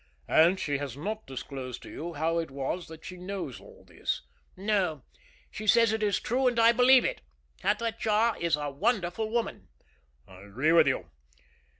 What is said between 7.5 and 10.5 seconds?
Hatatcha is a wonderful woman." "I